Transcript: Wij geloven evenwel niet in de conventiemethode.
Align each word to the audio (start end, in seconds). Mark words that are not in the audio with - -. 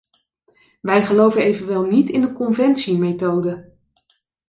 Wij 0.81 1.03
geloven 1.03 1.43
evenwel 1.43 1.83
niet 1.83 2.09
in 2.09 2.21
de 2.21 2.31
conventiemethode. 2.31 3.71